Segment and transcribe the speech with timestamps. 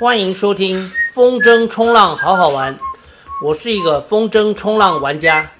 [0.00, 2.74] 欢迎收听风筝冲浪好好玩，
[3.42, 5.50] 我是一个风筝冲浪玩家。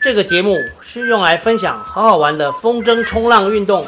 [0.00, 3.84] 这个节目是用来分享好好玩的风筝冲浪运动，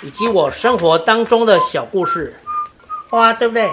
[0.00, 2.34] 以及我生活当中的小故事。
[3.10, 3.70] 花花对不对？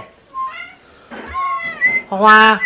[2.09, 2.59] 花花，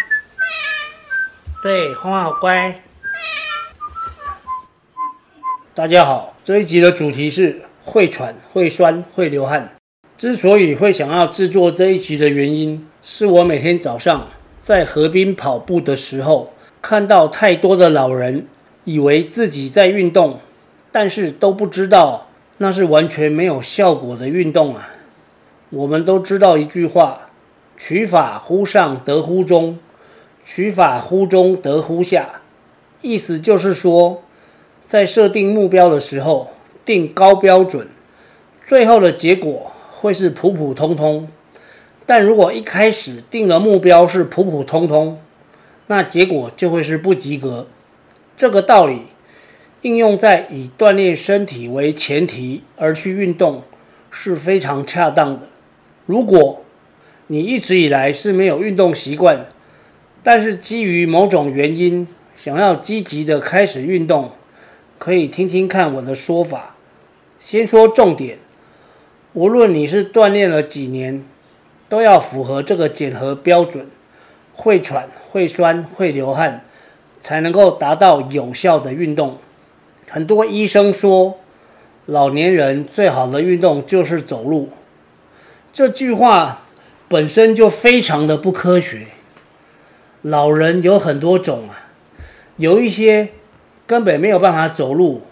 [1.62, 2.82] 对，花花好乖。
[5.76, 9.76] 大家好，这一集的主题是会喘、会酸、会流汗。
[10.24, 14.30] 之所以会想要制作这一集的原因，是我每天早上
[14.62, 18.48] 在河边跑步的时候，看到太多的老人
[18.86, 20.40] 以为自己在运动，
[20.94, 22.28] 但是都不知道
[22.60, 24.92] 那是完全没有效果的运动啊。
[25.72, 27.28] 我们都知道一句话
[27.76, 29.76] ：“取法乎上，得乎中；
[30.46, 32.40] 取法乎中，得乎下。”
[33.04, 34.24] 意思就是说，
[34.80, 36.52] 在设定目标的时候，
[36.86, 37.90] 定高标准，
[38.64, 39.73] 最后的结果
[40.04, 41.30] 会是普普通通。
[42.06, 45.18] 但如果一开始定了目标是普普通通，
[45.88, 47.68] 那结果就会是不及格。
[48.36, 49.04] 这个道理
[49.84, 53.64] 应用在以锻炼身体为前提而去运动
[54.12, 55.48] 是非常恰当的。
[56.06, 56.66] 如果
[57.28, 59.46] 你一直以来是没有运动习惯，
[60.22, 62.06] 但是基于某种原因
[62.36, 64.32] 想要积极的开始运动，
[65.00, 66.76] 可以听听看我的说法。
[67.40, 68.40] 先说重点，
[69.34, 71.24] 无论你是锻炼了几年，
[71.90, 73.88] 都要符合这个检核标准：
[74.54, 76.64] 会喘、会酸、会流汗，
[77.20, 79.40] 才能够达到有效的运动。
[80.08, 81.40] 很多医生说，
[82.06, 84.70] 老年人最好的运动就是走路。
[85.72, 86.62] 这句话
[87.08, 89.08] 本身就非常的不科学。
[90.22, 91.90] 老人有很多种啊，
[92.58, 93.30] 有一些
[93.88, 95.24] 根本没有办法走路，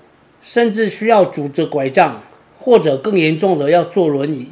[0.42, 2.24] 甚至需要拄着拐杖，
[2.62, 4.52] 或者更严重的要坐轮椅。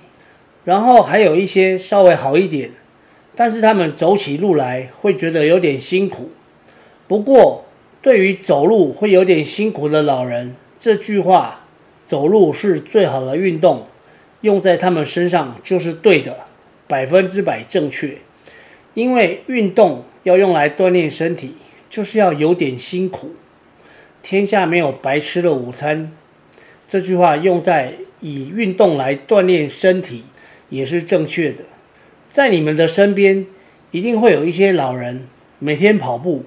[0.66, 2.72] 然后还有一些稍微好一点，
[3.36, 6.32] 但是他们走起路来会觉得有点辛苦。
[7.08, 7.66] 不过，
[8.02, 11.66] 对于走路会有点辛苦的老人，这句话
[12.06, 13.86] “走路是最好的运动”。
[14.42, 16.46] 用在他们身上就是对的，
[16.88, 18.18] 百分之百正确。
[18.94, 21.56] 因为运动要用来锻炼身体，
[21.90, 23.32] 就是要有点辛苦。
[24.22, 26.12] 天下没有白吃的午餐，
[26.90, 30.26] 这句话用在以运动来锻炼身体
[30.70, 31.64] 也是正确的。
[32.28, 33.46] 在你们的身边，
[33.92, 35.28] 一定会有一些老人，
[35.60, 36.44] 每天跑步，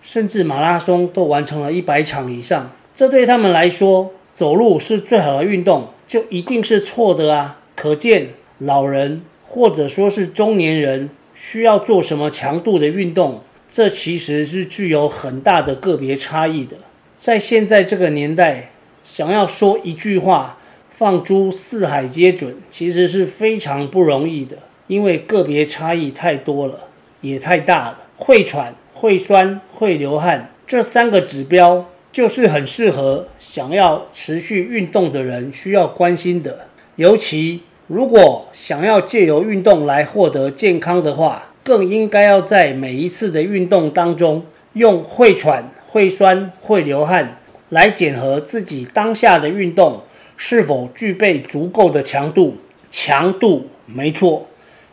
[0.00, 2.70] 甚至马拉松都完成了一百场以上。
[2.94, 5.88] 这对他们来说，走路是最好的运动。
[6.06, 7.58] 就一定是错的啊！
[7.74, 8.28] 可见
[8.58, 16.76] 老人或者说是中年人需要做什么强度的运动，这其实是具有很大的个别差异的。
[17.16, 18.70] 在现在这个年代，
[19.06, 20.58] 想要说一句话
[20.90, 24.58] 放诸四海皆准，其实是非常不容易的，
[24.88, 26.88] 因为个别差异太多了，
[27.20, 27.98] 也太大了。
[28.16, 31.86] 会喘、会酸、会流汗这三个指标。
[32.10, 50.02] 就是很适合想要持续运动的人需要关心的，尤其如果想要借由运动来获得健康的话，更应该要在每一次的运动当中，用会喘、会酸、会流汗来检核自己当下的运动
[50.36, 52.56] 是否具备足够的强度。
[52.90, 54.48] 强度没错，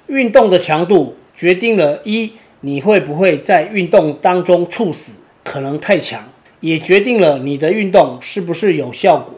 [0.08, 6.24] 运动的强度决定了一你会不会在运动当中猝死，可能太强。
[6.62, 9.34] 也决定了你的运动是不是有效果，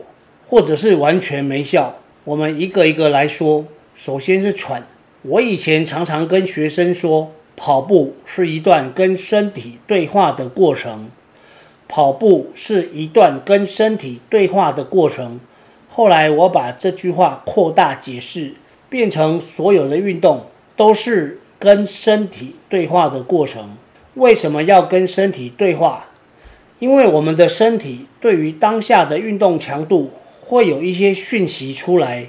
[0.46, 1.96] 或者是完全没效。
[2.24, 3.66] 我们一个一个来说。
[3.96, 4.86] 首先是喘。
[5.22, 11.10] 我以前常常跟学生说，跑步是一段跟身体对话的过程。
[11.88, 15.40] 跑步是一段跟身体对话的过程。
[15.90, 18.54] 后来我把这句话扩大解释，
[18.90, 23.78] 变成所有的运动都是跟身体对话的过程。
[24.16, 26.08] 为什么要跟身体对话？
[26.80, 32.28] 因为我们的身体对于当下的运动强度会有一些讯息出来，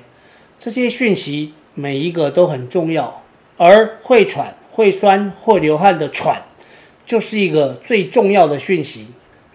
[0.59, 3.23] 这些讯息每一个都很重要，
[3.57, 6.43] 而会喘、会酸、会流汗的喘，
[7.05, 9.07] 就是一个最重要的讯息。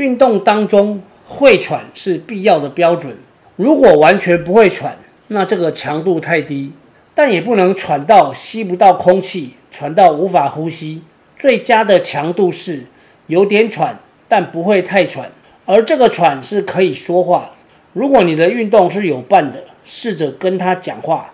[0.01, 3.15] 运动当中会喘是必要的标准，
[3.55, 6.71] 如果完全不会喘，那这个强度太低，
[7.13, 11.03] 但也不能喘到吸不到空气，喘到无法呼吸。
[11.37, 12.85] 最佳的强度是
[13.27, 13.99] 有点喘。
[14.31, 15.29] 但不会太喘，
[15.65, 17.51] 而这个喘是可以说话。
[17.91, 21.33] 如果你的运动是有伴的，试着跟他讲话，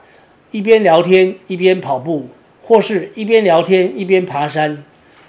[0.50, 2.30] 一边聊天一边跑步，
[2.64, 4.84] 或是一边聊天一边爬山，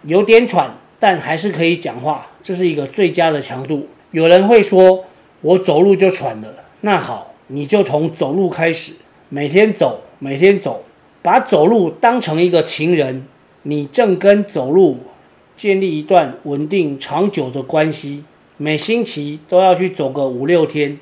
[0.05, 3.87] 有点喘，但还是可以讲话，这是一个最佳的强度。
[4.11, 5.05] 有人会说，
[5.43, 8.93] 我走路就喘了，那好，你就从走路开始，
[9.29, 10.85] 每天走，每天走，
[11.21, 13.27] 把走路当成一个情人，
[13.65, 14.99] 你正跟走路
[15.55, 18.25] 建立一段稳定长久的关系，
[18.57, 20.99] 每星期都要去走个五六天，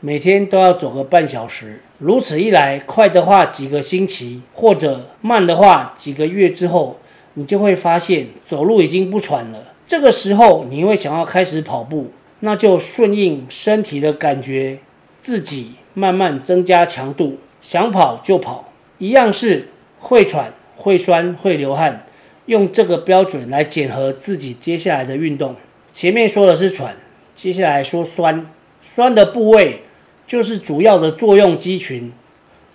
[0.00, 1.80] 每天都要走个半小时。
[1.98, 6.98] 如此一来，快的话几个星期，或者慢的话几个月之后，
[7.34, 9.73] 你就会发现走路已经不喘了。
[9.86, 12.10] 这个时候，你会想要开始跑步，
[12.40, 14.78] 那就顺应身体的感觉，
[15.22, 18.72] 自己慢慢增加强度，想跑就跑。
[18.98, 19.68] 一样是
[20.00, 22.06] 会喘、会酸、会流汗，
[22.46, 25.56] 用这个标准来检核自己接下来的运动。
[25.92, 26.96] 前面说的是喘，
[27.34, 28.46] 接下来说酸，
[28.82, 29.80] 酸的部位。
[30.26, 32.10] 就是主要的作用肌群，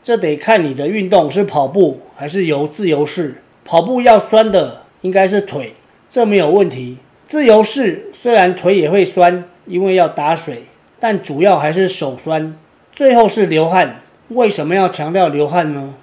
[0.04, 3.42] 这得看你的运动是跑步还是游自由式。
[3.66, 5.74] 跑步要酸的应该是腿，
[6.10, 6.98] 这没有问题。
[7.28, 10.64] 自由式虽然腿也会酸，因为要打水，
[11.00, 12.56] 但主要还是手酸。
[12.92, 15.94] 最后是流汗，为什么要强调流汗呢？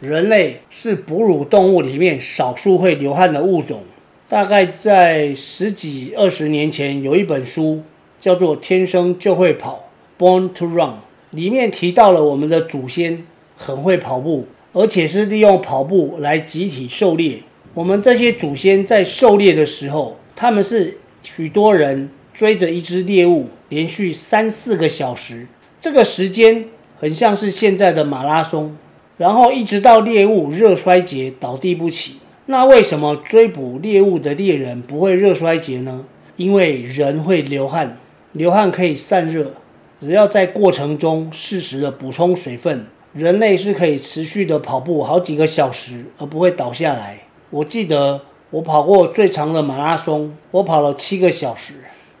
[0.00, 3.82] 人类是哺乳动物里面少数会流汗的物种。
[4.26, 7.82] 大概在十几二十年前，有一本书
[8.18, 9.84] 叫做《天生就会跑》。
[10.22, 10.94] Born to Run
[11.30, 13.24] 里面提到了我们的祖先
[13.56, 17.42] 很会跑步，而且是利用跑步来集体狩猎。
[17.74, 25.46] 我们这些祖先在狩猎的时候，他们是许多人追着一只猎物，连续三四个小时，
[25.80, 26.64] 这个时间
[26.98, 28.76] 很像是现在的马拉松，
[29.18, 32.16] 然后一直到猎物热衰竭倒地不起。
[32.46, 36.04] 那为什么追捕猎物的猎人不会热衰竭呢？
[36.36, 37.98] 因为人会流汗，
[38.32, 39.54] 流汗可以散热。
[40.00, 47.20] 只要在过程中适时的补充水分，人类是可以持续的跑步好几个小时而不会倒下来。
[47.50, 48.20] 我记得
[48.50, 51.74] 我跑过最长的马拉松，我跑了七个小时，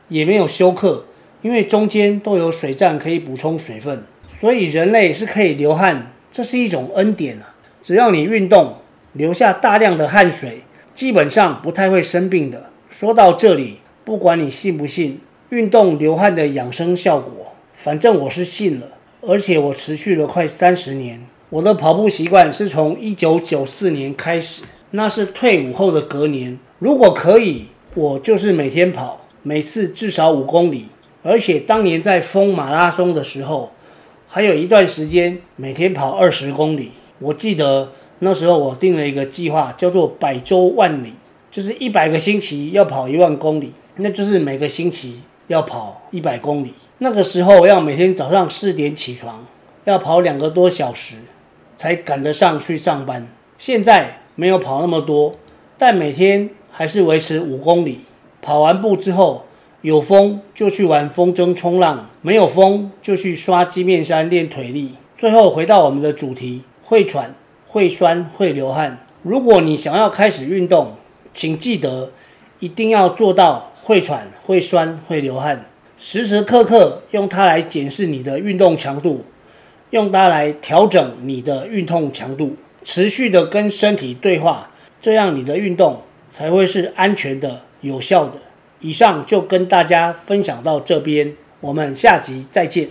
[0.08, 1.04] 也没有休克，
[1.42, 4.02] 因为中间都有水站可以补充水分。
[4.28, 7.54] 所以人类是可以流汗，这是一种恩典啊！
[7.80, 8.76] 只要你运动，
[9.12, 10.62] 流下大量的汗水，
[10.92, 12.70] 基本上不太会生病的。
[12.88, 17.52] 说到这里，不管你信不信，运动流汗的养生效果。
[17.72, 18.88] 反正我是信了，
[19.20, 21.24] 而且我持续了快三十年。
[21.50, 24.62] 我的跑步习惯是从一九九四年开始，
[24.92, 26.58] 那是退伍后的隔年。
[26.78, 30.86] 如果可以，我就是每天跑，每次至少五公里。
[31.22, 33.72] 而且当年在疯马拉松的时候，
[34.26, 36.92] 还有一段时间每天跑二十公里。
[37.18, 41.12] 我记得那时候我定了一个计划，叫做百周万里，
[41.50, 46.72] 就是一百个星期要跑一万公里，那就是每个星期要跑一百公里。
[46.98, 49.44] 那个时候要每天早上四点起床，
[49.84, 51.16] 要跑两个多小时，
[51.76, 53.28] 才赶得上去上班。
[53.58, 55.32] 现在没有跑那么多，
[55.76, 58.00] 但每天还是维持五公里。
[58.40, 59.44] 跑完步之后，
[59.82, 64.94] 有风就去玩风筝冲浪，没有风就去刷鸡面山练腿力。
[65.14, 67.34] 最后回到我们的主题：会喘、
[67.66, 69.04] 会酸、会流汗。
[69.22, 70.92] 如果你想要开始运动，
[71.34, 72.10] 请记得
[72.60, 75.66] 一定要做到会喘、会酸、会流汗。
[75.98, 79.22] 时时刻刻用它来检视你的运动强度，
[79.90, 88.40] 用它来调整你的运动强度，持续的跟身体对话，这样你的运动才会是安全的、有效的。
[88.80, 92.88] 以上就跟大家分享到这边，我们下集再见。